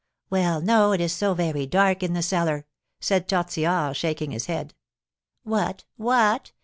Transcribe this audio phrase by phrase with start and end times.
[0.31, 2.65] "Well, no, it is so very dark in the cellar,"
[2.99, 4.73] said Tortillard, shaking his head.
[5.43, 5.83] "What!
[5.95, 6.53] What!